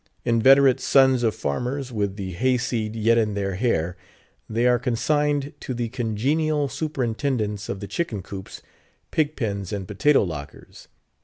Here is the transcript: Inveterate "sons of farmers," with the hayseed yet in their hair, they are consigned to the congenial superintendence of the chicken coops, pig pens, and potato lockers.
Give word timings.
Inveterate 0.25 0.79
"sons 0.79 1.21
of 1.21 1.35
farmers," 1.35 1.91
with 1.91 2.15
the 2.15 2.31
hayseed 2.31 2.95
yet 2.95 3.19
in 3.19 3.35
their 3.35 3.53
hair, 3.53 3.95
they 4.49 4.65
are 4.65 4.79
consigned 4.79 5.53
to 5.59 5.75
the 5.75 5.89
congenial 5.89 6.67
superintendence 6.69 7.69
of 7.69 7.81
the 7.81 7.87
chicken 7.87 8.23
coops, 8.23 8.63
pig 9.11 9.35
pens, 9.35 9.71
and 9.71 9.87
potato 9.87 10.23
lockers. 10.23 10.87